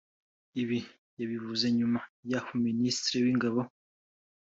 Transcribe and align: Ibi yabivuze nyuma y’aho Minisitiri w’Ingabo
Ibi 0.61 0.79
yabivuze 1.19 1.65
nyuma 1.77 1.99
y’aho 2.29 2.51
Minisitiri 2.65 3.17
w’Ingabo 3.25 3.61